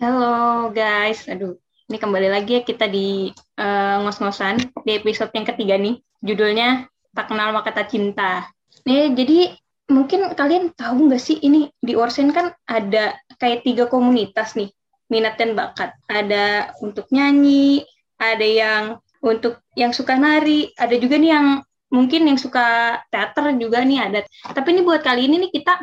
[0.00, 1.60] Halo guys, aduh,
[1.92, 3.28] ini kembali lagi ya kita di
[3.60, 6.00] uh, ngos-ngosan di episode yang ketiga nih.
[6.24, 8.48] Judulnya Tak Kenal Maka Kata Cinta.
[8.88, 9.52] Nih, jadi
[9.92, 14.72] mungkin kalian tahu nggak sih ini di Orsen kan ada kayak tiga komunitas nih,
[15.12, 15.92] minat dan bakat.
[16.08, 17.84] Ada untuk nyanyi,
[18.16, 21.60] ada yang untuk yang suka nari, ada juga nih yang
[21.92, 24.24] mungkin yang suka teater juga nih ada.
[24.48, 25.76] Tapi ini buat kali ini nih kita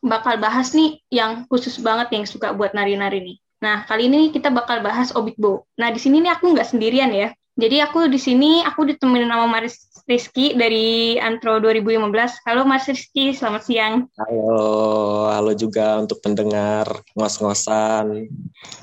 [0.00, 3.36] bakal bahas nih yang khusus banget yang suka buat nari-nari nih.
[3.60, 5.64] Nah, kali ini kita bakal bahas Obikbo.
[5.80, 7.32] Nah, di sini nih aku nggak sendirian ya.
[7.56, 12.44] Jadi aku di sini aku ditemenin sama Maris Rizky dari Antro 2015.
[12.44, 13.94] Halo Mas Rizky, selamat siang.
[14.20, 16.84] Halo, halo juga untuk pendengar
[17.16, 18.28] ngos-ngosan.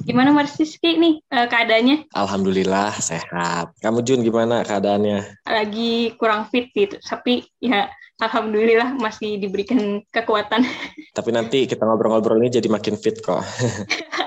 [0.10, 2.10] Gimana Mas Rizky nih uh, keadaannya?
[2.18, 3.78] Alhamdulillah sehat.
[3.78, 5.46] Kamu Jun gimana keadaannya?
[5.46, 10.66] Lagi kurang fit gitu, tapi ya alhamdulillah masih diberikan kekuatan.
[11.14, 13.42] Tapi nanti kita ngobrol-ngobrol ini jadi makin fit kok.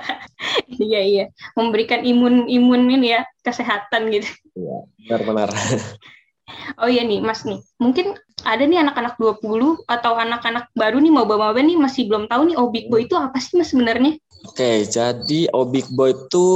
[0.87, 4.29] iya iya, memberikan imun imun ini ya kesehatan gitu.
[4.57, 4.77] Iya,
[5.07, 5.51] benar-benar.
[6.79, 7.59] Oh iya nih, Mas nih.
[7.83, 8.15] Mungkin
[8.47, 12.57] ada nih anak-anak 20 atau anak-anak baru nih mau bawa nih masih belum tahu nih
[12.59, 14.15] Obik Boy itu apa sih Mas sebenarnya?
[14.47, 16.47] Oke, jadi Obik Boy itu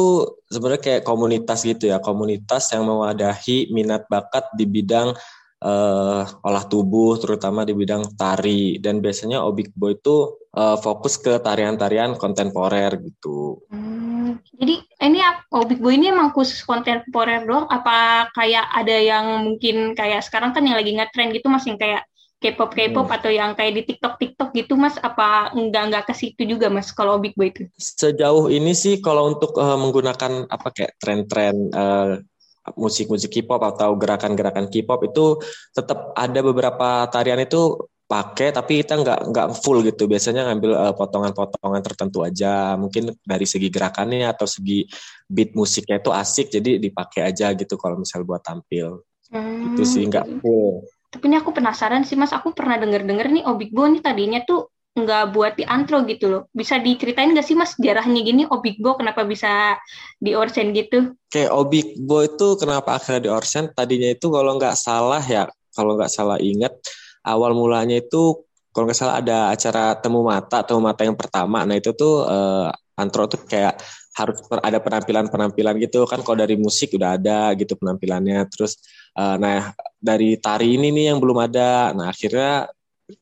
[0.46, 5.10] sebenarnya kayak komunitas gitu ya, komunitas yang mewadahi minat bakat di bidang
[5.60, 11.38] uh, olah tubuh terutama di bidang tari dan biasanya Obik Boy itu uh, fokus ke
[11.40, 13.60] tarian-tarian kontemporer gitu.
[13.68, 15.18] Hmm, jadi ini
[15.52, 20.64] Obik Boy ini emang khusus kontemporer doang apa kayak ada yang mungkin kayak sekarang kan
[20.64, 22.08] yang lagi ngetrend gitu masih kayak
[22.40, 23.16] K-pop K-pop hmm.
[23.20, 26.88] atau yang kayak di TikTok TikTok gitu Mas apa enggak enggak ke situ juga Mas
[26.88, 27.68] kalau Big Boy itu?
[27.76, 32.16] Sejauh ini sih kalau untuk uh, menggunakan apa kayak tren-tren uh,
[32.76, 35.40] musik-musik K-pop atau gerakan-gerakan K-pop itu
[35.72, 40.10] tetap ada beberapa tarian itu pakai tapi kita nggak nggak full gitu.
[40.10, 42.74] Biasanya ngambil uh, potongan-potongan tertentu aja.
[42.74, 44.82] Mungkin dari segi gerakannya atau segi
[45.30, 49.06] beat musiknya itu asik jadi dipakai aja gitu kalau misal buat tampil.
[49.30, 49.78] Hmm.
[49.78, 50.82] itu sih nggak full.
[51.06, 52.34] Tapi ini aku penasaran sih mas.
[52.34, 56.26] Aku pernah denger denger nih Obik Bo nih tadinya tuh nggak buat di antro gitu
[56.26, 56.42] loh.
[56.50, 59.78] Bisa diceritain nggak sih mas sejarahnya gini Obikbo kenapa bisa
[60.18, 61.14] di Orsen gitu?
[61.14, 63.70] Oke, Obikbo itu kenapa akhirnya di Orsen?
[63.70, 66.74] Tadinya itu kalau nggak salah ya, kalau nggak salah ingat,
[67.22, 68.42] awal mulanya itu
[68.74, 71.62] kalau nggak salah ada acara temu mata, temu mata yang pertama.
[71.62, 73.78] Nah itu tuh uh, antro tuh kayak
[74.10, 78.76] harus ada penampilan-penampilan gitu kan kalau dari musik udah ada gitu penampilannya terus
[79.16, 82.68] uh, nah dari tari ini nih yang belum ada nah akhirnya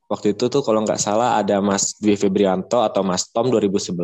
[0.08, 3.94] waktu itu tuh kalau nggak salah ada Mas Dwi Febrianto atau Mas Tom 2011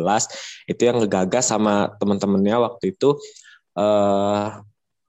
[0.69, 3.17] itu yang ngegagas sama teman-temannya waktu itu
[3.77, 4.61] uh,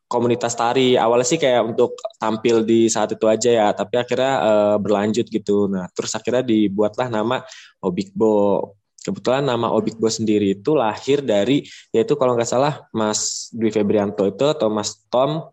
[0.06, 0.94] komunitas tari.
[0.94, 5.66] Awalnya sih kayak untuk tampil di saat itu aja ya tapi akhirnya uh, berlanjut gitu.
[5.66, 7.42] Nah terus akhirnya dibuatlah nama
[7.82, 8.62] Obikbo
[9.06, 11.62] kebetulan nama Obikbo sendiri itu lahir dari
[11.94, 15.46] yaitu kalau nggak salah Mas Dwi Febrianto itu atau Mas Tom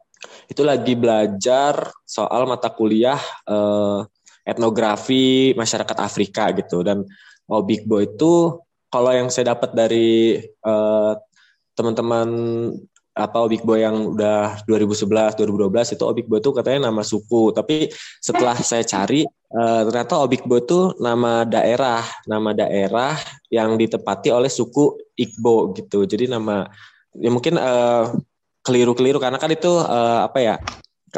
[0.48, 4.08] itu lagi belajar soal mata kuliah uh,
[4.44, 6.84] etnografi masyarakat Afrika gitu.
[6.84, 7.08] Dan
[7.48, 11.18] Obikbo itu kalau yang saya dapat dari uh,
[11.74, 12.30] teman-teman
[13.14, 17.54] apa Obikbo yang udah 2011 2012 itu Obikbo itu katanya nama suku.
[17.56, 17.90] Tapi
[18.22, 23.18] setelah saya cari uh, ternyata Obikbo itu nama daerah nama daerah
[23.54, 26.06] yang ditepati oleh suku Igbo gitu.
[26.06, 26.66] Jadi nama
[27.18, 28.10] ya mungkin uh,
[28.64, 30.56] keliru-keliru karena kan itu uh, apa ya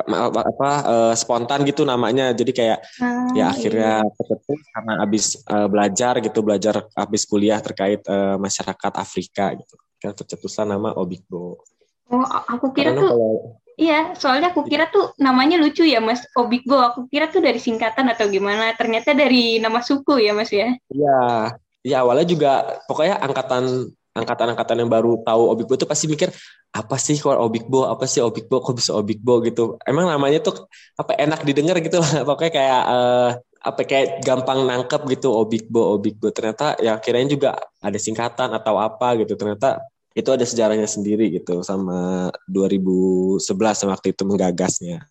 [0.04, 2.36] apa uh, spontan gitu namanya.
[2.36, 4.12] Jadi kayak ah, ya akhirnya iya.
[4.12, 9.76] ketemu karena habis uh, belajar gitu belajar habis kuliah terkait uh, masyarakat Afrika gitu.
[10.04, 11.64] Kan tercetuslah nama Obikbo.
[12.12, 13.34] Oh aku kira Karena tuh kalau,
[13.80, 16.76] iya soalnya aku kira tuh namanya lucu ya mas Obikbo.
[16.76, 18.76] Aku kira tuh dari singkatan atau gimana.
[18.76, 20.76] Ternyata dari nama suku ya mas ya?
[20.92, 21.56] Iya.
[21.86, 26.32] Ya awalnya juga pokoknya angkatan angkatan-angkatan yang baru tahu Obikbo itu pasti mikir
[26.72, 29.76] apa sih kalau Obikbo apa sih Obikbo kok bisa Obikbo gitu.
[29.84, 30.66] Emang namanya tuh
[30.96, 32.24] apa enak didengar gitu lah.
[32.28, 33.30] Pokoknya kayak uh,
[33.66, 39.20] apa kayak gampang nangkep gitu Obikbo Obikbo ternyata ya kirain juga ada singkatan atau apa
[39.20, 39.36] gitu.
[39.36, 39.84] Ternyata
[40.16, 43.44] itu ada sejarahnya sendiri gitu sama 2011
[43.92, 45.04] waktu itu menggagasnya.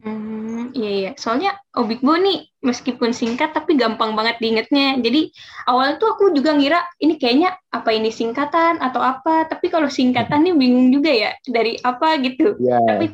[0.00, 1.10] Hmm, iya iya.
[1.14, 4.98] Soalnya Obikbo nih meskipun singkat tapi gampang banget diingetnya.
[4.98, 5.30] Jadi
[5.68, 9.46] awal tuh aku juga ngira ini kayaknya apa ini singkatan atau apa.
[9.46, 12.56] Tapi kalau singkatan nih bingung juga ya dari apa gitu.
[12.58, 12.82] Yeah.
[12.88, 13.12] Tapi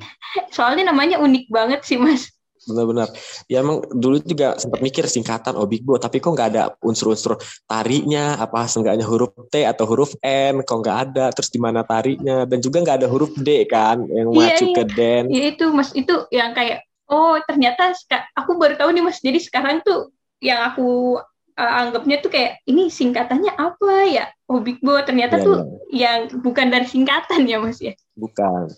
[0.55, 2.36] soalnya namanya unik banget sih mas
[2.67, 3.09] benar-benar.
[3.47, 7.39] Ya emang dulu juga sempat mikir singkatan Obikbo tapi kok nggak ada unsur-unsur
[7.71, 8.37] tarinya?
[8.43, 11.31] Apa seenggaknya huruf T atau huruf N kok nggak ada?
[11.33, 12.45] Terus di mana tarinya?
[12.45, 14.75] Dan juga nggak ada huruf D kan yang iya, maju iya.
[14.75, 15.91] ke den iya itu mas.
[15.95, 17.95] Itu yang kayak oh ternyata
[18.35, 19.23] aku baru tahu nih mas.
[19.23, 20.11] Jadi sekarang tuh
[20.43, 21.23] yang aku
[21.57, 24.27] uh, anggapnya tuh kayak ini singkatannya apa ya?
[24.47, 25.67] Obikbo ternyata yeah, tuh yeah.
[25.91, 27.95] yang bukan dari singkatan ya mas ya?
[28.15, 28.71] Bukan.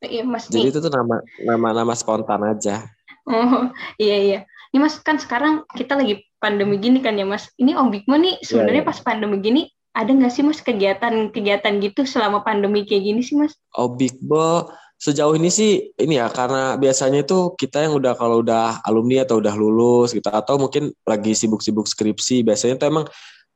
[0.00, 0.72] Iya mas jadi nih.
[0.72, 2.88] itu tuh nama nama nama spontan aja
[3.30, 3.70] oh
[4.02, 4.38] iya iya
[4.70, 8.46] ini mas kan sekarang kita lagi pandemi gini kan ya mas ini Obikbo nih iya,
[8.46, 8.98] sebenarnya yeah, yeah.
[8.98, 13.58] pas pandemi gini ada nggak sih mas kegiatan-kegiatan gitu selama pandemi kayak gini sih mas?
[13.74, 19.24] Obikbo sejauh ini sih ini ya karena biasanya itu kita yang udah kalau udah alumni
[19.24, 23.06] atau udah lulus gitu atau mungkin lagi sibuk-sibuk skripsi biasanya itu emang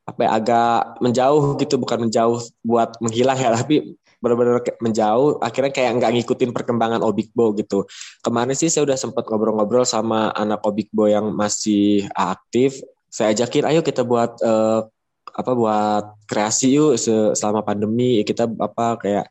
[0.04, 6.00] apa ya, agak menjauh gitu bukan menjauh buat menghilang ya tapi benar-benar menjauh akhirnya kayak
[6.00, 7.84] nggak ngikutin perkembangan Obikbo gitu.
[8.24, 12.80] Kemarin sih saya udah sempat ngobrol-ngobrol sama anak Obikbo yang masih aktif.
[13.12, 14.88] Saya ajakin ayo kita buat uh,
[15.34, 16.96] apa buat kreasi yuk
[17.36, 18.24] selama pandemi.
[18.24, 19.28] Kita apa kayak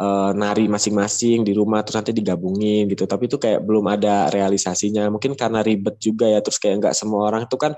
[0.00, 3.04] uh, nari masing-masing di rumah terus nanti digabungin gitu.
[3.04, 5.12] Tapi itu kayak belum ada realisasinya.
[5.12, 7.72] Mungkin karena ribet juga ya terus kayak nggak semua orang tuh kan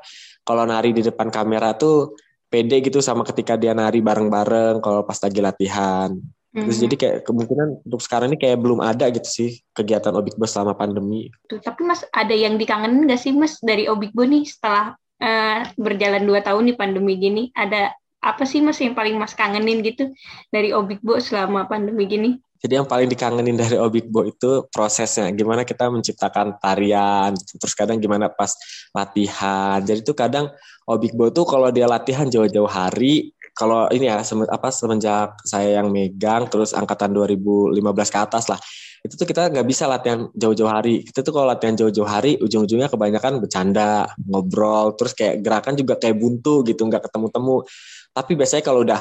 [0.47, 2.15] kalau nari di depan kamera tuh
[2.53, 6.13] pede gitu sama ketika dia nari bareng-bareng kalau pas lagi latihan
[6.53, 6.85] Terus mm-hmm.
[6.85, 11.33] jadi kayak kemungkinan untuk sekarang ini kayak belum ada gitu sih kegiatan Obikbo selama pandemi.
[11.49, 14.93] Tuh, tapi Mas ada yang dikangenin nggak sih Mas dari Obikbo nih setelah
[15.25, 17.49] uh, berjalan dua tahun nih pandemi gini?
[17.57, 20.15] Ada apa sih mas yang paling mas kangenin gitu
[20.53, 22.31] dari Obikbo selama pandemi gini?
[22.63, 28.31] Jadi yang paling dikangenin dari Obikbo itu prosesnya, gimana kita menciptakan tarian, terus kadang gimana
[28.31, 28.55] pas
[28.95, 29.83] latihan.
[29.83, 30.47] Jadi tuh kadang
[30.87, 36.49] Obikbo tuh kalau dia latihan jauh-jauh hari, kalau ini ya apa semenjak saya yang megang,
[36.49, 37.77] terus angkatan 2015
[38.09, 38.59] ke atas lah,
[39.03, 41.03] itu tuh kita nggak bisa latihan jauh-jauh hari.
[41.03, 46.17] Kita tuh kalau latihan jauh-jauh hari, ujung-ujungnya kebanyakan bercanda, ngobrol, terus kayak gerakan juga kayak
[46.17, 47.67] buntu gitu, nggak ketemu-temu.
[48.13, 49.01] Tapi biasanya kalau udah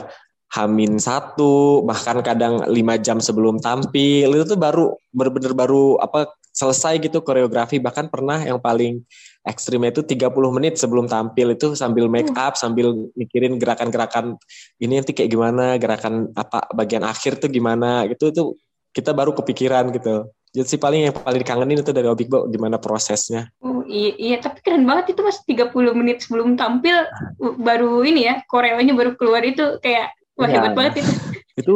[0.52, 4.36] Hamin satu bahkan kadang lima jam sebelum tampil.
[4.36, 7.80] Itu tuh baru bener-bener baru apa selesai gitu koreografi.
[7.80, 9.00] Bahkan pernah yang paling
[9.48, 14.38] ekstrimnya itu 30 menit sebelum tampil itu sambil make up sambil mikirin gerakan-gerakan
[14.78, 18.36] ini nanti kayak gimana gerakan apa bagian akhir tuh gimana gitu.
[18.36, 18.44] Itu
[18.92, 20.36] kita baru kepikiran gitu.
[20.52, 23.48] Jadi sih paling yang paling dikangenin itu dari Obikbo gimana prosesnya.
[23.64, 25.40] Oh iya, iya, tapi keren banget itu mas.
[25.48, 27.08] 30 menit sebelum tampil
[27.40, 30.56] baru ini ya koreonya baru keluar itu kayak wah ya.
[30.60, 31.14] hebat banget itu.
[31.52, 31.76] Itu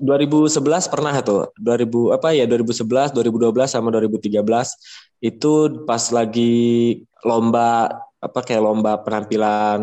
[0.00, 4.38] 2011 pernah tuh 2000 apa ya 2011, 2012 sama 2013
[5.24, 6.54] itu pas lagi
[7.26, 9.82] lomba apa kayak lomba penampilan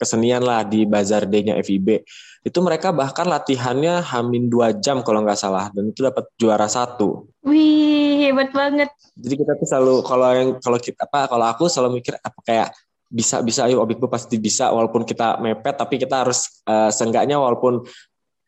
[0.00, 2.02] kesenian lah di Bazar Day-nya FIB
[2.46, 7.26] itu mereka bahkan latihannya hamin dua jam kalau nggak salah dan itu dapat juara satu.
[7.42, 8.86] Wih hebat banget.
[9.18, 12.68] Jadi kita tuh selalu kalau yang kalau kita apa kalau aku selalu mikir apa kayak
[13.06, 17.86] bisa bisa ayo objekku pasti bisa walaupun kita mepet tapi kita harus uh, seenggaknya walaupun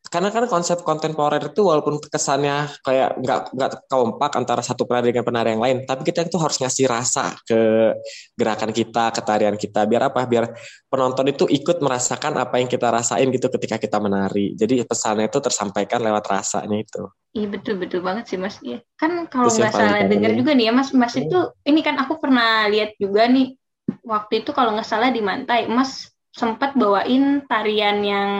[0.08, 5.24] karena kan konsep kontemporer itu walaupun kesannya kayak nggak nggak kompak antara satu penari dengan
[5.28, 7.92] penari yang lain, tapi kita itu harus ngasih rasa ke
[8.32, 10.24] gerakan kita, ke tarian kita, biar apa?
[10.24, 10.48] Biar
[10.88, 14.56] penonton itu ikut merasakan apa yang kita rasain gitu ketika kita menari.
[14.56, 17.04] Jadi pesannya itu tersampaikan lewat rasanya itu.
[17.36, 18.56] Iya betul betul banget sih mas.
[18.64, 21.38] Iya kan kalau nggak salah dengar juga nih ya mas, mas itu
[21.68, 23.57] ini kan aku pernah lihat juga nih
[24.04, 28.30] waktu itu kalau nggak salah di Mantai, mas sempat bawain tarian yang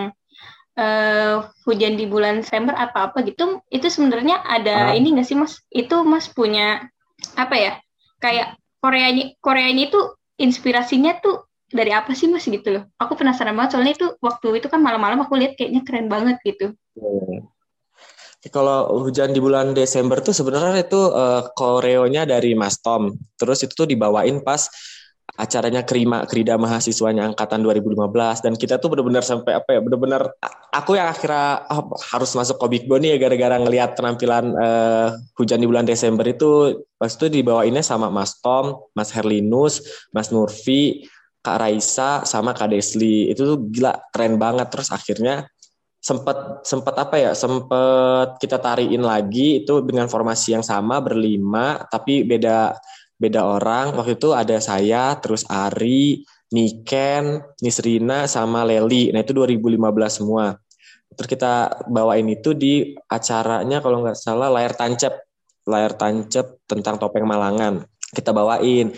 [0.78, 4.96] uh, hujan di bulan Desember apa apa gitu itu sebenarnya ada uh.
[4.96, 6.86] ini nggak sih mas itu mas punya
[7.34, 7.72] apa ya
[8.22, 10.00] kayak Koreanya Koreanya itu
[10.38, 14.70] inspirasinya tuh dari apa sih mas gitu loh aku penasaran banget soalnya itu waktu itu
[14.70, 17.50] kan malam-malam aku lihat kayaknya keren banget gitu hmm.
[18.38, 23.10] Kalau hujan di bulan Desember tuh sebenarnya itu uh, koreonya dari Mas Tom.
[23.34, 24.70] Terus itu tuh dibawain pas
[25.38, 30.34] acaranya Krima Krida mahasiswanya angkatan 2015 dan kita tuh benar-benar sampai apa ya benar-benar
[30.74, 35.66] aku yang akhirnya oh, harus masuk Komikbo nih ya gara-gara ngelihat penampilan uh, hujan di
[35.70, 36.82] bulan Desember itu.
[36.98, 41.06] Pas itu dibawainnya sama Mas Tom, Mas Herlinus, Mas Nurfi,
[41.38, 43.30] Kak Raisa sama Kak Desli.
[43.30, 44.66] Itu tuh gila keren banget.
[44.74, 45.46] Terus akhirnya
[45.98, 52.22] sempat sempat apa ya sempat kita tariin lagi itu dengan formasi yang sama berlima tapi
[52.22, 52.70] beda
[53.18, 53.92] beda orang.
[53.98, 56.22] Waktu itu ada saya, terus Ari,
[56.54, 59.10] Niken, Nisrina, sama Leli.
[59.12, 59.76] Nah itu 2015
[60.08, 60.56] semua.
[61.12, 65.26] Terus kita bawain itu di acaranya kalau nggak salah layar tancap.
[65.68, 67.84] Layar tancap tentang topeng Malangan.
[68.14, 68.94] Kita bawain.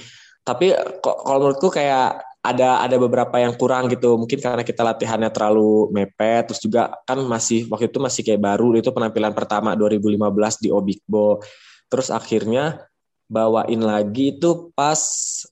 [0.46, 0.70] Tapi
[1.02, 6.48] kalau menurutku kayak ada ada beberapa yang kurang gitu mungkin karena kita latihannya terlalu mepet
[6.48, 11.44] terus juga kan masih waktu itu masih kayak baru itu penampilan pertama 2015 di Obikbo
[11.92, 12.80] terus akhirnya
[13.30, 14.98] bawain lagi itu pas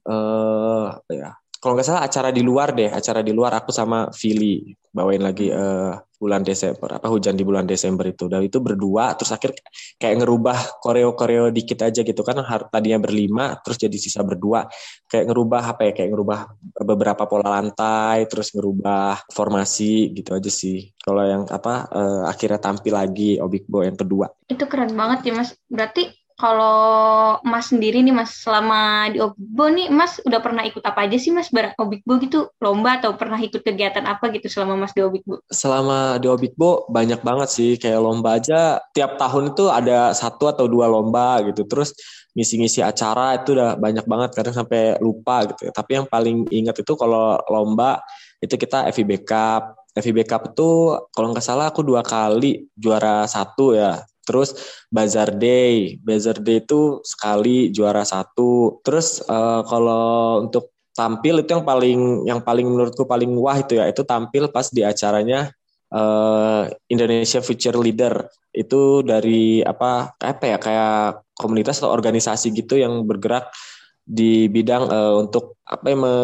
[0.02, 4.74] uh, ya kalau nggak salah acara di luar deh acara di luar aku sama Vili
[4.90, 8.26] bawain lagi uh, bulan Desember apa hujan di bulan Desember itu.
[8.26, 9.54] Dan itu berdua terus akhir
[9.96, 14.66] kayak ngerubah koreo koreo dikit aja gitu kan tadinya berlima terus jadi sisa berdua.
[15.06, 16.38] Kayak ngerubah apa ya kayak ngerubah
[16.82, 20.90] beberapa pola lantai terus ngerubah formasi gitu aja sih.
[20.98, 24.26] Kalau yang apa uh, akhirnya tampil lagi Obik Bo yang kedua.
[24.50, 25.54] Itu keren banget ya mas.
[25.70, 31.10] Berarti kalau Mas sendiri nih Mas selama di Obikbo nih Mas udah pernah ikut apa
[31.10, 32.54] aja sih Mas bareng Obikbo gitu?
[32.62, 35.42] Lomba atau pernah ikut kegiatan apa gitu selama Mas di Obikbo?
[35.50, 37.74] Selama di Obikbo banyak banget sih.
[37.74, 41.66] Kayak lomba aja tiap tahun itu ada satu atau dua lomba gitu.
[41.66, 41.90] Terus
[42.38, 46.94] ngisi-ngisi acara itu udah banyak banget kadang sampai lupa gitu tapi yang paling ingat itu
[46.94, 47.98] kalau lomba
[48.38, 49.74] itu kita FIB Cup.
[49.98, 54.52] FIB Cup itu kalau nggak salah aku dua kali juara satu ya Terus
[54.92, 58.84] Bazar Day, Bazar Day itu sekali juara satu.
[58.84, 63.88] Terus uh, kalau untuk tampil itu yang paling yang paling menurutku paling wah itu ya
[63.88, 65.48] itu tampil pas di acaranya
[65.94, 73.06] uh, Indonesia Future Leader itu dari apa apa ya kayak komunitas atau organisasi gitu yang
[73.06, 73.54] bergerak
[74.02, 76.14] di bidang uh, untuk apa yang me,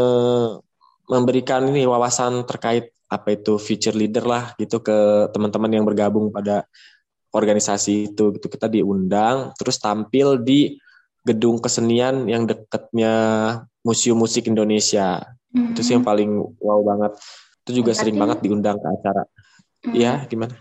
[1.07, 6.67] memberikan ini wawasan terkait apa itu future leader lah gitu ke teman-teman yang bergabung pada
[7.35, 8.47] organisasi itu gitu.
[8.47, 10.79] Kita diundang terus tampil di
[11.27, 13.13] gedung kesenian yang dekatnya
[13.83, 15.27] Museum Musik Indonesia.
[15.55, 15.71] Mm-hmm.
[15.71, 17.13] itu sih yang paling wow banget.
[17.67, 19.23] Itu juga berarti, sering banget diundang ke acara.
[19.85, 19.95] Mm-hmm.
[19.99, 20.55] ya gimana?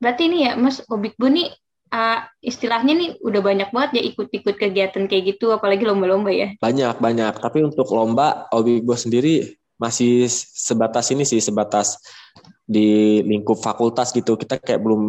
[0.00, 1.48] Berarti ini ya Mas Obikbu nih
[1.92, 6.48] uh, istilahnya nih udah banyak banget ya ikut-ikut kegiatan kayak gitu apalagi lomba-lomba ya?
[6.56, 7.34] Banyak banyak.
[7.36, 11.96] Tapi untuk lomba Obikbu sendiri masih sebatas ini sih sebatas
[12.70, 14.38] di lingkup fakultas gitu.
[14.38, 15.02] Kita kayak belum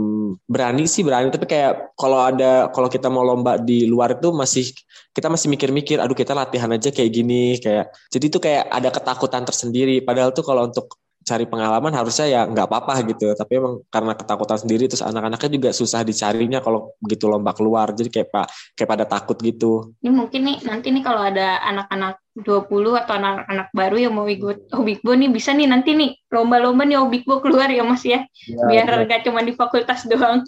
[0.50, 1.30] berani sih berani.
[1.30, 4.74] Tapi kayak kalau ada kalau kita mau lomba di luar itu masih
[5.14, 7.62] kita masih mikir-mikir aduh kita latihan aja kayak gini.
[7.62, 10.02] Kayak jadi itu kayak ada ketakutan tersendiri.
[10.02, 13.34] Padahal tuh kalau untuk cari pengalaman harusnya ya nggak apa-apa gitu.
[13.38, 17.94] Tapi emang karena ketakutan sendiri terus anak-anaknya juga susah dicarinya kalau begitu lomba keluar.
[17.94, 19.94] Jadi kayak pak kayak pada takut gitu.
[20.02, 24.72] Ini mungkin nih nanti nih kalau ada anak-anak 20 atau anak-anak baru yang mau ikut
[24.72, 28.88] Obikbo nih bisa nih nanti nih lomba-lomba nih Obikbo keluar ya mas ya, ya biar
[28.88, 29.06] ya.
[29.06, 30.42] gak cuma di fakultas doang.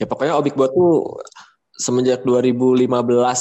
[0.00, 1.20] Ya pokoknya Obikbo tuh
[1.78, 2.90] semenjak 2015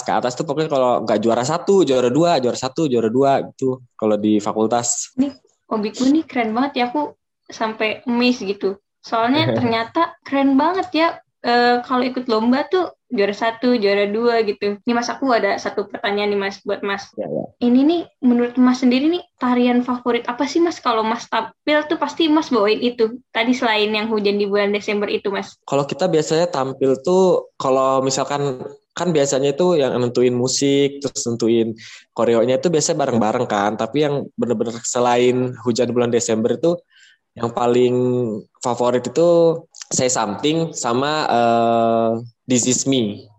[0.05, 3.81] ke atas tuh pokoknya kalau nggak juara satu, juara dua, juara satu, juara dua gitu
[3.97, 5.09] kalau di fakultas.
[5.17, 5.33] Nih
[5.67, 7.15] hobiku nih keren banget ya aku
[7.47, 8.79] sampai miss gitu.
[9.03, 11.07] Soalnya ternyata keren banget ya
[11.43, 14.79] e, kalau ikut lomba tuh juara satu juara dua gitu.
[14.83, 17.07] Ini mas aku ada satu pertanyaan nih mas buat mas.
[17.15, 17.43] Ya, ya.
[17.63, 20.83] ini nih menurut mas sendiri nih tarian favorit apa sih mas?
[20.83, 23.19] Kalau mas tampil tuh pasti mas bawain itu.
[23.31, 25.55] Tadi selain yang hujan di bulan Desember itu mas.
[25.63, 28.59] Kalau kita biasanya tampil tuh kalau misalkan
[28.97, 31.77] kan biasanya itu yang nentuin musik terus nentuin
[32.17, 33.71] koreonya itu biasanya bareng-bareng kan.
[33.77, 36.73] Tapi yang bener-bener selain hujan bulan Desember itu
[37.37, 37.95] yang paling
[38.65, 39.61] favorit itu
[39.93, 42.09] Say Something sama uh,
[42.49, 43.29] This Is Me.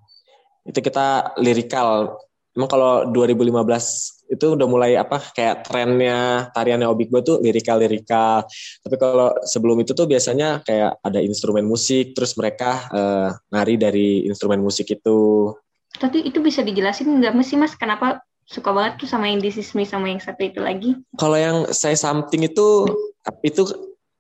[0.63, 2.15] Itu kita lirikal
[2.59, 8.45] emang kalau 2015 itu udah mulai apa kayak trennya tariannya Obik gue tuh lirikal lirikal
[8.83, 14.27] tapi kalau sebelum itu tuh biasanya kayak ada instrumen musik terus mereka uh, nari dari
[14.27, 15.55] instrumen musik itu.
[15.97, 19.73] Tapi itu bisa dijelasin nggak sih mas kenapa suka banget tuh sama yang This Is
[19.73, 20.97] Me sama yang satu itu lagi?
[21.17, 22.89] Kalau yang saya something itu
[23.45, 23.63] itu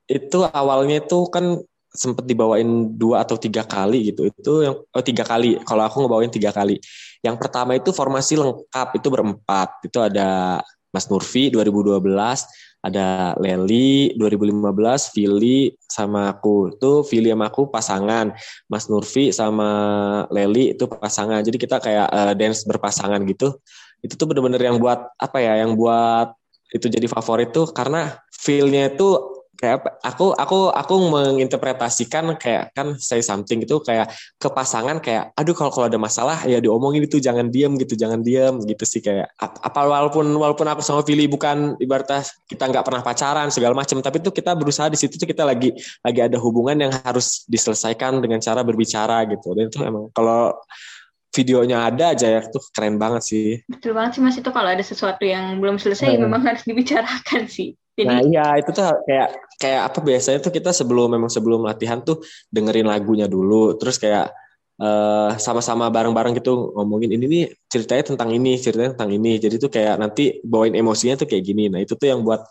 [0.08, 4.28] itu awalnya itu kan sempat dibawain dua atau tiga kali gitu.
[4.28, 5.56] Itu yang oh, tiga kali.
[5.64, 6.76] Kalau aku ngebawain tiga kali
[7.24, 9.82] yang pertama itu formasi lengkap itu berempat.
[9.82, 10.60] Itu ada
[10.94, 12.02] Mas Nurfi 2012
[12.78, 16.78] ada Leli 2015 Vili sama aku.
[16.78, 18.30] Itu Vili sama aku pasangan.
[18.70, 19.68] Mas Nurfi sama
[20.30, 21.42] Leli itu pasangan.
[21.42, 23.58] Jadi kita kayak uh, dance berpasangan gitu.
[23.98, 26.30] Itu tuh bener-bener yang buat apa ya yang buat
[26.68, 33.18] itu jadi favorit tuh karena feelnya itu kayak aku aku aku menginterpretasikan kayak kan say
[33.18, 34.06] something itu kayak
[34.38, 38.22] ke pasangan kayak aduh kalau kalau ada masalah ya diomongin itu jangan diem gitu jangan
[38.22, 39.34] diem gitu sih kayak.
[39.42, 44.22] Apa walaupun walaupun aku sama Vili bukan ibaratnya kita nggak pernah pacaran segala macam tapi
[44.22, 45.74] itu kita berusaha di situ tuh kita lagi
[46.06, 49.58] lagi ada hubungan yang harus diselesaikan dengan cara berbicara gitu.
[49.58, 50.54] Dan itu emang kalau
[51.34, 53.58] videonya ada aja ya tuh keren banget sih.
[53.66, 54.38] Betul banget sih mas.
[54.38, 56.22] Itu kalau ada sesuatu yang belum selesai hmm.
[56.30, 59.28] memang harus dibicarakan sih jadi, nah iya itu tuh kayak
[59.58, 64.30] kayak apa biasanya tuh kita sebelum memang sebelum latihan tuh dengerin lagunya dulu terus kayak
[64.78, 69.36] uh, sama-sama bareng-bareng gitu ngomongin ini nih ceritanya tentang ini ceritanya tentang ini.
[69.42, 71.66] Jadi tuh kayak nanti bawain emosinya tuh kayak gini.
[71.66, 72.46] Nah itu tuh yang buat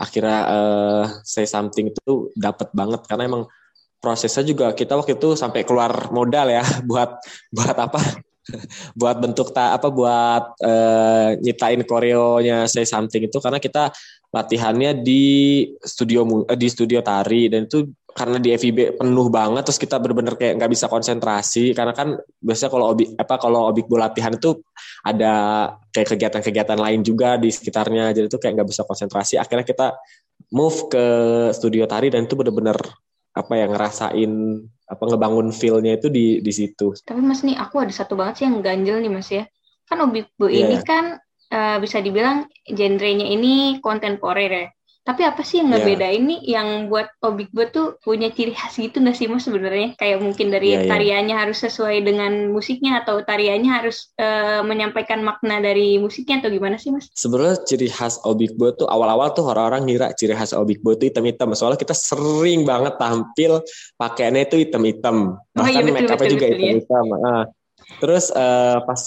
[0.00, 3.42] akhirnya uh, say something itu dapat banget karena emang
[4.00, 7.20] prosesnya juga kita waktu itu sampai keluar modal ya buat
[7.52, 8.00] buat apa
[9.00, 13.92] buat bentuk ta apa buat uh, nyitain koreonya say something itu karena kita
[14.32, 19.78] latihannya di studio uh, di studio tari dan itu karena di FIB penuh banget terus
[19.78, 24.10] kita benar-benar kayak nggak bisa konsentrasi karena kan biasanya kalau obi apa kalau obik bola
[24.10, 24.58] latihan itu
[25.06, 25.32] ada
[25.94, 29.38] kayak kegiatan-kegiatan lain juga di sekitarnya jadi itu kayak nggak bisa konsentrasi.
[29.38, 29.94] Akhirnya kita
[30.50, 31.04] move ke
[31.54, 32.78] studio tari dan itu benar-benar
[33.30, 34.32] apa ya ngerasain
[34.90, 36.90] apa ngebangun feel-nya itu di di situ.
[37.06, 39.46] Tapi Mas nih aku ada satu banget sih yang ganjel nih Mas ya.
[39.86, 40.66] Kan Obikbo yeah.
[40.66, 41.18] ini kan
[41.54, 44.66] uh, bisa dibilang genrenya ini kontemporer ya.
[45.00, 45.80] Tapi apa sih yang iya.
[45.80, 46.28] ngebedain yeah.
[46.28, 49.96] nih yang buat Obikbo tuh punya ciri khas gitu nggak sih mas sebenarnya?
[49.96, 50.90] Kayak mungkin dari yeah, iya.
[50.92, 51.42] tariannya yeah.
[51.42, 56.92] harus sesuai dengan musiknya atau tariannya harus uh, menyampaikan makna dari musiknya atau gimana sih
[56.92, 57.08] mas?
[57.16, 61.48] Sebenarnya ciri khas Obikbo tuh awal-awal tuh orang-orang ngira ciri khas Obikbo tuh hitam-hitam.
[61.56, 63.64] Soalnya kita sering banget tampil
[63.96, 65.40] pakaiannya itu hitam-hitam.
[65.56, 66.52] Bahkan oh, iya, make upnya juga iya.
[66.76, 67.04] hitam-hitam.
[67.08, 67.16] Ya.
[67.24, 67.42] Nah,
[68.04, 69.00] terus uh, pas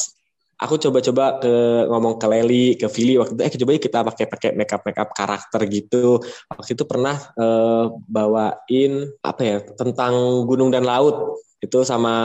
[0.63, 1.53] aku coba-coba ke
[1.91, 5.61] ngomong ke Leli, ke Vili waktu itu eh coba kita pakai pakai makeup makeup karakter
[5.67, 6.23] gitu.
[6.47, 12.15] Waktu itu pernah uh, bawain apa ya tentang gunung dan laut itu sama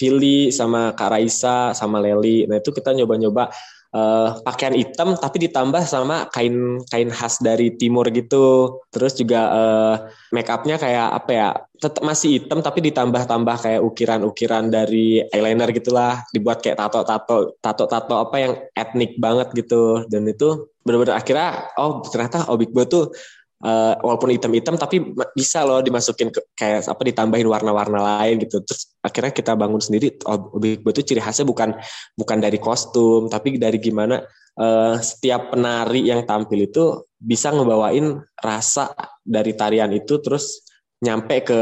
[0.00, 2.48] Vili sama Kak Raisa sama Leli.
[2.48, 3.52] Nah itu kita nyoba-nyoba
[3.94, 8.76] uh, pakaian hitam tapi ditambah sama kain kain khas dari timur gitu.
[8.90, 9.94] Terus juga uh,
[10.34, 11.48] make upnya kayak apa ya?
[11.78, 18.36] Tetap masih hitam tapi ditambah-tambah kayak ukiran-ukiran dari eyeliner gitulah, dibuat kayak tato-tato tato-tato apa
[18.36, 20.02] yang etnik banget gitu.
[20.10, 23.14] Dan itu benar-benar akhirnya oh ternyata Obik tuh
[23.64, 25.00] uh, walaupun hitam-hitam tapi
[25.32, 30.20] bisa loh dimasukin ke, kayak apa ditambahin warna-warna lain gitu terus akhirnya kita bangun sendiri
[30.28, 31.74] objek itu ciri khasnya bukan
[32.14, 34.20] bukan dari kostum tapi dari gimana
[34.60, 38.92] uh, setiap penari yang tampil itu bisa ngebawain rasa
[39.24, 40.68] dari tarian itu terus
[41.00, 41.60] nyampe ke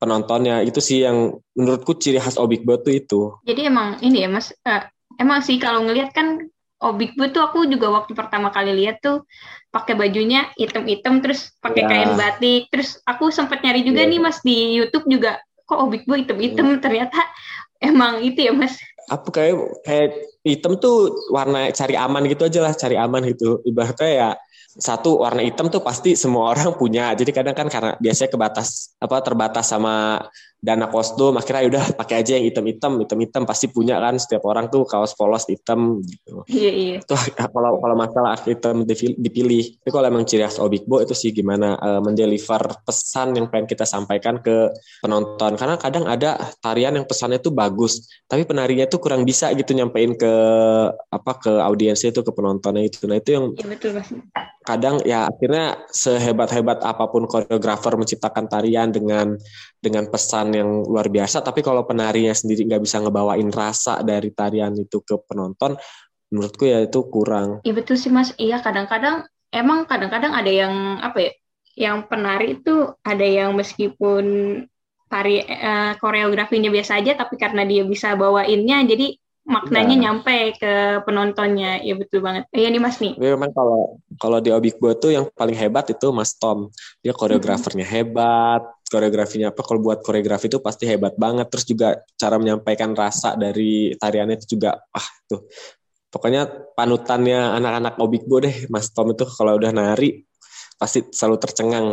[0.00, 3.36] penontonnya itu sih yang menurutku ciri khas Obik Batu itu.
[3.44, 4.88] Jadi emang ini ya Mas, uh,
[5.20, 6.48] emang sih kalau ngelihat kan
[6.80, 9.28] Obik oh, tuh aku juga waktu pertama kali lihat tuh
[9.70, 11.88] pakai bajunya hitam-hitam terus pakai ya.
[11.88, 14.10] kain batik terus aku sempat nyari juga ya.
[14.10, 16.78] nih mas di YouTube juga kok Obik Bu hitam-hitam ya.
[16.82, 17.20] ternyata
[17.88, 18.76] emang itu ya mas
[19.10, 20.10] apa kayak kayak
[20.46, 24.30] hitam tuh warna cari aman gitu aja lah cari aman gitu ibaratnya ya
[24.78, 27.10] satu warna hitam tuh pasti semua orang punya.
[27.18, 30.22] Jadi kadang kan karena biasanya kebatas apa terbatas sama
[30.60, 34.84] dana kostum, akhirnya udah pakai aja yang hitam-hitam, hitam-hitam pasti punya kan setiap orang tuh
[34.84, 36.44] kaos polos hitam gitu.
[36.52, 36.96] Iya iya.
[37.00, 37.16] Tuh
[37.56, 39.80] kalau kalau masalah hitam dipilih.
[39.80, 43.88] Tapi kalau emang ciri khas Obikbo itu sih gimana uh, mendeliver pesan yang pengen kita
[43.88, 44.68] sampaikan ke
[45.00, 45.56] penonton.
[45.56, 50.12] Karena kadang ada tarian yang pesannya tuh bagus, tapi penarinya tuh kurang bisa gitu nyampein
[50.12, 50.32] ke
[50.92, 53.08] apa ke audiensnya itu ke penontonnya itu.
[53.08, 54.12] Nah itu yang Iya betul mas
[54.60, 59.34] kadang ya akhirnya sehebat-hebat apa pun koreografer menciptakan tarian dengan
[59.80, 61.40] dengan pesan yang luar biasa.
[61.40, 65.80] Tapi kalau penarinya sendiri nggak bisa ngebawain rasa dari tarian itu ke penonton
[66.30, 67.64] menurutku ya itu kurang.
[67.64, 68.36] Iya betul sih mas.
[68.36, 71.30] Iya kadang-kadang emang kadang-kadang ada yang apa ya
[71.80, 74.24] yang penari itu ada yang meskipun
[75.10, 79.18] tari uh, koreografinya biasa aja tapi karena dia bisa bawainnya jadi
[79.50, 80.02] maknanya nah.
[80.06, 81.82] nyampe ke penontonnya.
[81.82, 82.46] Ya betul banget.
[82.54, 83.18] Iya nih mas nih.
[83.18, 86.70] Ya, memang kalau kalau di Obik buat tuh yang paling hebat itu Mas Tom.
[87.02, 87.94] Dia koreografernya hmm.
[87.98, 91.46] hebat koreografinya apa kalau buat koreografi itu pasti hebat banget.
[91.50, 95.46] Terus juga cara menyampaikan rasa dari tariannya itu juga ah tuh.
[96.10, 100.26] Pokoknya panutannya anak-anak Obikbo deh Mas Tom itu kalau udah nari
[100.74, 101.86] pasti selalu tercengang.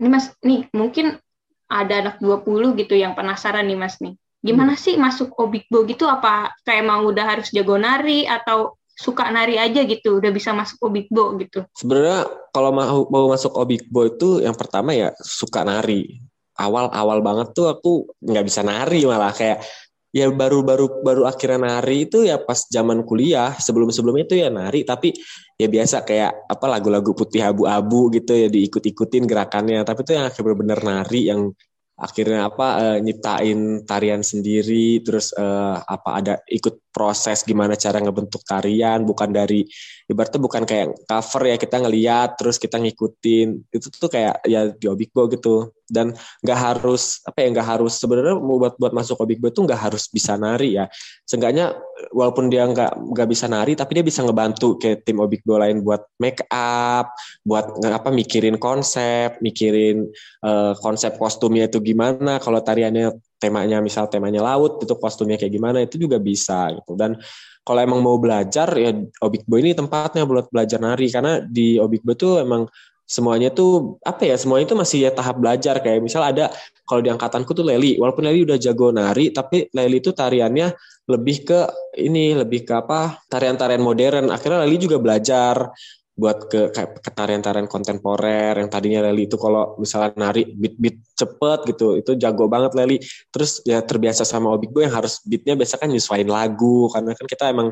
[0.00, 1.20] Ini Mas nih mungkin
[1.68, 6.06] ada anak 20 gitu yang penasaran nih Mas nih gimana sih masuk obikbo gitu?
[6.06, 10.90] Apa kayak mau udah harus jago nari atau suka nari aja gitu udah bisa masuk
[10.90, 11.62] obikbo gitu?
[11.78, 16.18] Sebenarnya kalau mau mau masuk obikbo itu yang pertama ya suka nari.
[16.58, 19.30] Awal awal banget tuh aku nggak bisa nari malah.
[19.30, 19.62] Kayak
[20.10, 23.54] ya baru baru baru akhirnya nari itu ya pas zaman kuliah.
[23.54, 25.14] Sebelum sebelumnya itu ya nari tapi
[25.54, 29.86] ya biasa kayak apa lagu-lagu putih abu-abu gitu ya diikut-ikutin gerakannya.
[29.86, 31.54] Tapi itu yang akhirnya bener-bener nari yang
[31.98, 38.42] akhirnya apa uh, nyiptain tarian sendiri terus uh, apa ada ikut proses gimana cara ngebentuk
[38.42, 39.62] tarian bukan dari
[40.10, 43.70] ibaratnya bukan kayak cover ya kita ngeliat terus kita ngikutin.
[43.70, 45.70] Itu tuh kayak ya di Obikbo gitu.
[45.86, 50.10] Dan nggak harus apa ya nggak harus sebenarnya buat buat masuk Obikbo itu nggak harus
[50.10, 50.90] bisa nari ya.
[51.22, 51.78] Seenggaknya
[52.10, 56.02] walaupun dia nggak nggak bisa nari tapi dia bisa ngebantu kayak tim Obikbo lain buat
[56.18, 57.14] make up
[57.46, 60.10] buat apa mikirin konsep mikirin
[60.42, 65.78] uh, konsep kostumnya itu gimana kalau tariannya temanya misal temanya laut itu kostumnya kayak gimana
[65.82, 66.98] itu juga bisa gitu.
[66.98, 67.16] Dan
[67.62, 68.90] kalau emang mau belajar ya
[69.22, 71.06] Obikbo ini tempatnya buat belajar nari.
[71.08, 72.66] Karena di Obikbo tuh emang
[73.08, 75.78] semuanya tuh apa ya semuanya itu masih ya tahap belajar.
[75.80, 76.50] Kayak misal ada
[76.88, 80.68] kalau di angkatanku tuh Leli walaupun Leli udah jago nari tapi Leli itu tariannya
[81.08, 81.60] lebih ke
[82.00, 84.32] ini lebih ke apa tarian-tarian modern.
[84.32, 85.72] Akhirnya Leli juga belajar
[86.18, 91.94] buat ke ke tarian-tarian kontemporer yang tadinya Leli itu kalau misalnya nari beat-beat cepet gitu
[91.94, 92.98] itu jago banget Leli.
[93.30, 97.26] Terus ya terbiasa sama Obik Boy yang harus beatnya biasa kan nyesuaiin lagu karena kan
[97.30, 97.68] kita emang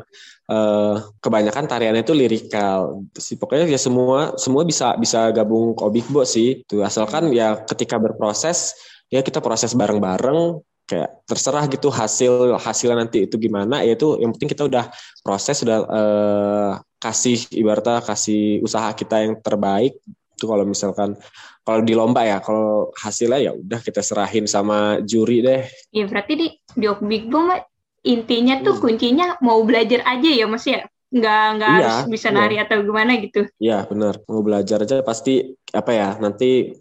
[0.47, 3.03] uh, kebanyakan tariannya itu lirikal.
[3.19, 7.59] Sih pokoknya ya semua semua bisa bisa gabung ke Obik Boy sih tuh asalkan ya
[7.67, 8.79] ketika berproses
[9.11, 14.31] ya kita proses bareng-bareng kayak terserah gitu hasil hasilnya nanti itu gimana ya itu yang
[14.31, 14.87] penting kita udah
[15.19, 16.71] proses sudah uh,
[17.07, 19.95] kasih ibaratnya kasih usaha kita yang terbaik
[20.37, 21.17] itu kalau misalkan
[21.65, 25.65] kalau di lomba ya kalau hasilnya ya udah kita serahin sama juri deh.
[25.91, 27.51] Iya berarti di di Big Boom
[28.05, 28.83] intinya tuh hmm.
[28.83, 32.35] kuncinya mau belajar aja ya mas ya nggak nggak iya, harus bisa iya.
[32.37, 33.41] nari atau gimana gitu.
[33.57, 35.43] Iya benar mau belajar aja pasti
[35.73, 36.77] apa ya nanti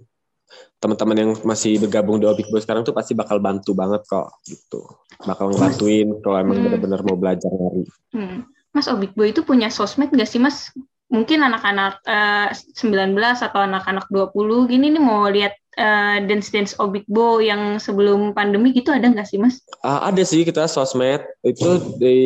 [0.77, 4.85] teman-teman yang masih bergabung di Obik Boy sekarang tuh pasti bakal bantu banget kok gitu
[5.25, 6.65] bakal ngebantuin kalau emang hmm.
[6.69, 7.83] benar-benar mau belajar nari.
[8.12, 8.45] Hmm.
[8.77, 10.69] Mas Obik Boy itu punya sosmed gak sih Mas?
[11.09, 17.07] Mungkin anak-anak uh, eh, 19 atau anak-anak 20 gini nih mau lihat uh, dance-dance Obik
[17.09, 19.62] Boy yang sebelum pandemi gitu ada nggak sih Mas?
[19.87, 22.17] Uh, ada sih kita sosmed itu di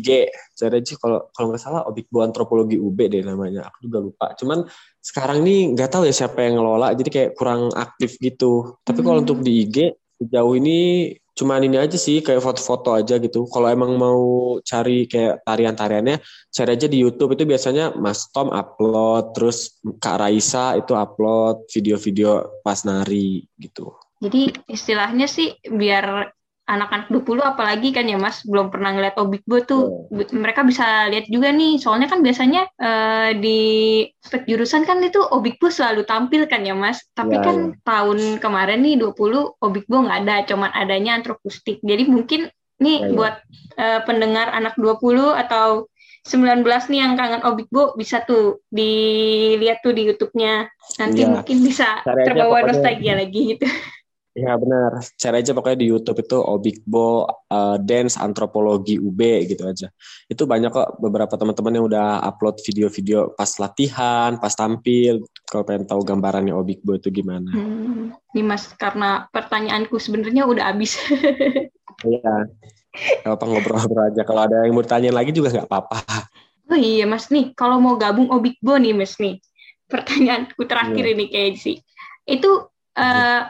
[0.00, 0.32] IG.
[0.56, 3.68] Jadi kalau kalau nggak salah Obik Boy Antropologi UB deh namanya.
[3.68, 4.26] Aku juga lupa.
[4.40, 4.64] Cuman
[5.04, 8.80] sekarang nih nggak tahu ya siapa yang ngelola jadi kayak kurang aktif gitu.
[8.82, 9.06] Tapi hmm.
[9.06, 9.76] kalau untuk di IG
[10.18, 13.46] sejauh ini cuman ini aja sih kayak foto-foto aja gitu.
[13.46, 14.22] Kalau emang mau
[14.66, 16.18] cari kayak tarian-tariannya,
[16.50, 22.62] cari aja di YouTube itu biasanya Mas Tom upload, terus Kak Raisa itu upload video-video
[22.66, 23.94] pas nari gitu.
[24.18, 26.34] Jadi istilahnya sih biar
[26.68, 30.28] anak-anak 20 apalagi kan ya Mas belum pernah ngeliat Obikbo tuh oh.
[30.36, 33.60] mereka bisa lihat juga nih soalnya kan biasanya uh, di
[34.20, 37.80] spek jurusan kan itu Obikbo selalu tampil kan ya Mas tapi ya, kan ya.
[37.88, 43.14] tahun kemarin nih 20 Obikbo nggak ada cuman adanya antrokustik jadi mungkin nih ya, ya.
[43.16, 43.34] buat
[43.80, 45.00] uh, pendengar anak 20
[45.34, 45.88] atau
[46.28, 46.60] 19
[46.92, 50.68] nih yang kangen Obikbo bisa tuh dilihat tuh di YouTube-nya
[51.00, 51.32] nanti ya.
[51.32, 53.64] mungkin bisa Cari terbawa nostalgia lagi gitu
[54.38, 55.02] Ya benar.
[55.18, 59.18] Cari aja pokoknya di YouTube itu Obikbo uh, Dance Antropologi UB
[59.50, 59.90] gitu aja.
[60.30, 65.26] Itu banyak kok beberapa teman-teman yang udah upload video-video pas latihan, pas tampil.
[65.42, 67.50] Kalau pengen tahu gambarannya Obikbo itu gimana.
[67.50, 68.14] Hmm.
[68.30, 70.94] Nih Mas, karena pertanyaanku sebenarnya udah habis.
[72.06, 72.46] Iya.
[73.26, 74.22] apa ngobrol-ngobrol aja.
[74.22, 75.98] Kalau ada yang mau tanya lagi juga nggak apa-apa.
[76.70, 79.42] Oh iya Mas nih, kalau mau gabung Obikbo nih Mas nih.
[79.90, 81.14] Pertanyaanku terakhir iya.
[81.18, 81.82] ini kayak sih.
[82.22, 83.42] Itu uh,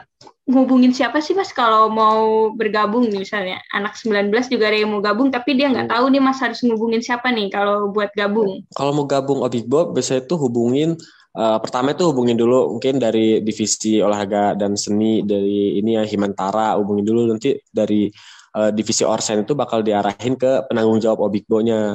[0.49, 1.53] ngubungin siapa sih mas?
[1.53, 3.61] Kalau mau bergabung nih misalnya.
[3.69, 7.05] Anak 19 juga ada yang mau gabung tapi dia nggak tahu nih mas harus ngubungin
[7.05, 8.65] siapa nih kalau buat gabung.
[8.73, 10.97] Kalau mau gabung Obikbo biasanya itu hubungin
[11.37, 16.73] uh, pertama itu hubungin dulu mungkin dari divisi olahraga dan seni dari ini ya Himantara
[16.81, 17.29] hubungin dulu.
[17.29, 18.09] Nanti dari
[18.57, 21.93] uh, divisi Orsen itu bakal diarahin ke penanggung jawab Obikbo-nya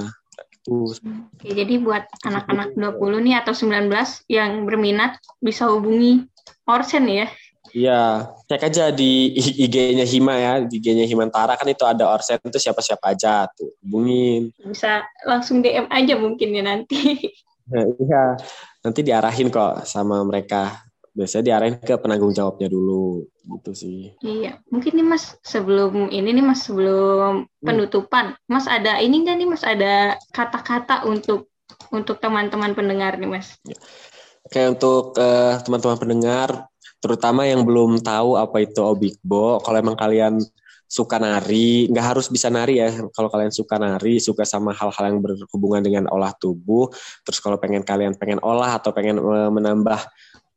[0.64, 3.84] Oke, jadi buat anak-anak 20 nih atau 19
[4.32, 6.24] yang berminat bisa hubungi
[6.64, 7.28] Orsen ya.
[7.74, 12.54] Iya, cek aja di IG-nya Hima ya, di IG-nya Himantara kan itu ada Orsen itu
[12.54, 14.54] siapa-siapa aja tuh, hubungin.
[14.62, 17.18] Bisa langsung DM aja mungkin ya nanti.
[17.64, 18.24] Nah, iya,
[18.84, 20.86] nanti diarahin kok sama mereka.
[21.14, 23.26] Biasanya diarahin ke penanggung jawabnya dulu,
[23.58, 24.14] gitu sih.
[24.22, 27.64] Iya, mungkin nih Mas sebelum ini nih Mas sebelum hmm.
[27.64, 31.50] penutupan, Mas ada ini enggak nih Mas ada kata-kata untuk
[31.90, 33.58] untuk teman-teman pendengar nih Mas?
[33.66, 33.78] Ya.
[34.44, 36.68] Oke, untuk uh, teman-teman pendengar,
[37.04, 40.40] terutama yang belum tahu apa itu obikbo kalau emang kalian
[40.88, 42.88] suka nari nggak harus bisa nari ya.
[43.12, 46.88] Kalau kalian suka nari suka sama hal-hal yang berhubungan dengan olah tubuh
[47.28, 50.00] terus kalau pengen kalian pengen olah atau pengen uh, menambah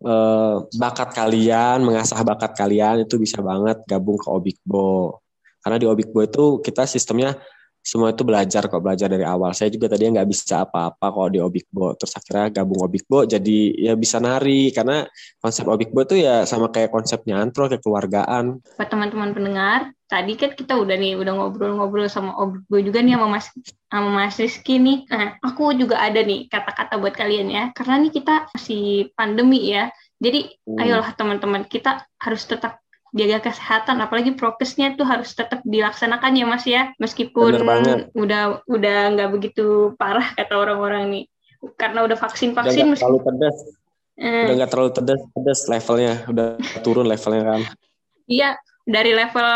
[0.08, 5.20] uh, bakat kalian mengasah bakat kalian itu bisa banget gabung ke obikbo
[5.64, 7.36] karena di obikbo itu kita sistemnya
[7.88, 9.56] semua itu belajar kok belajar dari awal.
[9.56, 11.96] Saya juga tadi nggak bisa apa-apa kok di Obikbo.
[11.96, 15.08] Terus akhirnya gabung Obikbo jadi ya bisa nari karena
[15.40, 18.60] konsep Obikbo itu ya sama kayak konsepnya antro kayak keluargaan.
[18.76, 23.28] Buat teman-teman pendengar, tadi kan kita udah nih udah ngobrol-ngobrol sama Obikbo juga nih sama
[23.40, 23.48] Mas
[23.88, 25.08] sama Mas Rizky nih.
[25.08, 27.64] Nah, aku juga ada nih kata-kata buat kalian ya.
[27.72, 29.88] Karena nih kita masih pandemi ya.
[30.20, 30.76] Jadi hmm.
[30.76, 32.84] ayolah teman-teman kita harus tetap
[33.18, 36.94] jaga kesehatan apalagi prokesnya itu harus tetap dilaksanakan ya mas ya.
[37.02, 37.58] Meskipun
[38.14, 41.24] udah udah nggak begitu parah kata orang-orang nih.
[41.76, 43.58] Karena udah vaksin vaksin udah terlalu pedas
[44.22, 44.46] eh.
[44.46, 46.16] udah nggak terlalu pedas pedas levelnya.
[46.30, 46.48] Udah
[46.86, 47.62] turun levelnya kan.
[48.30, 48.50] Iya
[48.88, 49.50] dari level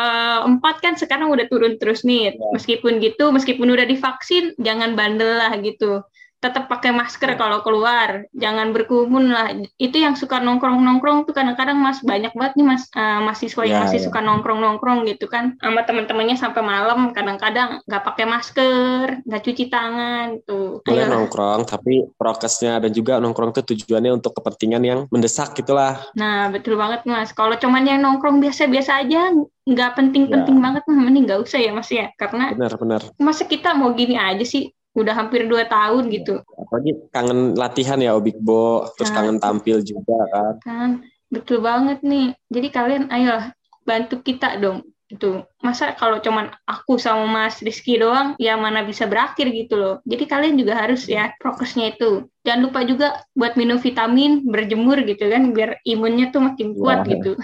[0.60, 2.36] 4 kan sekarang udah turun terus nih.
[2.36, 2.52] Ya.
[2.52, 6.04] meskipun gitu meskipun udah divaksin jangan bandel lah gitu
[6.42, 9.54] tetap pakai masker kalau keluar, jangan berkerumun lah.
[9.78, 13.84] Itu yang suka nongkrong-nongkrong tuh kadang-kadang Mas banyak banget nih Mas uh, mahasiswa yang yeah,
[13.86, 14.08] masih yeah.
[14.10, 20.42] suka nongkrong-nongkrong gitu kan sama teman-temannya sampai malam kadang-kadang nggak pakai masker, nggak cuci tangan
[20.50, 20.82] tuh.
[20.82, 26.02] Boleh nongkrong tapi prokesnya dan juga nongkrong tuh tujuannya untuk kepentingan yang mendesak gitulah.
[26.18, 27.30] Nah, betul banget Mas.
[27.38, 29.30] Kalau cuman yang nongkrong biasa-biasa aja
[29.62, 30.64] nggak penting-penting ya.
[30.66, 34.74] banget mending nggak usah ya Mas ya karena benar-benar masa kita mau gini aja sih
[34.92, 36.44] udah hampir dua tahun gitu.
[36.60, 40.54] Apalagi kangen latihan ya Obikbo, terus nah, kangen tampil juga kan.
[40.64, 40.90] Kan,
[41.32, 42.36] betul banget nih.
[42.52, 43.52] Jadi kalian ayo
[43.88, 44.84] bantu kita dong.
[45.12, 49.96] Itu masa kalau cuman aku sama Mas Rizky doang, ya mana bisa berakhir gitu loh.
[50.08, 52.32] Jadi kalian juga harus ya prokesnya itu.
[52.48, 57.20] Jangan lupa juga buat minum vitamin, berjemur gitu kan, biar imunnya tuh makin kuat ya.
[57.20, 57.36] gitu.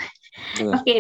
[0.58, 1.00] Oke, oke okay.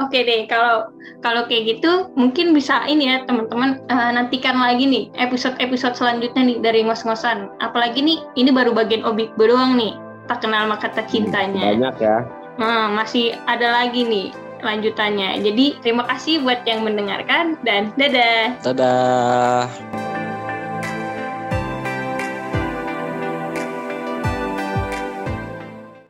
[0.00, 0.40] okay deh.
[0.48, 6.42] Kalau kalau kayak gitu, mungkin bisa ini ya teman-teman uh, nantikan lagi nih episode-episode selanjutnya
[6.46, 7.52] nih dari ngos-ngosan.
[7.60, 9.96] Apalagi nih, ini baru bagian obik doang nih.
[10.30, 11.74] Tak kenal maka tak cintanya.
[11.74, 12.18] Banyak ya.
[12.60, 14.28] Nah, masih ada lagi nih
[14.60, 15.40] lanjutannya.
[15.40, 18.54] Jadi terima kasih buat yang mendengarkan dan dadah.
[18.64, 20.09] Dadah.